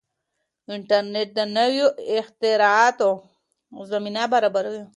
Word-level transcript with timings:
انټرنیټ 0.73 1.29
د 1.37 1.39
نویو 1.57 1.87
اختراعاتو 2.21 3.09
زمینه 3.91 4.23
برابروي. 4.33 4.83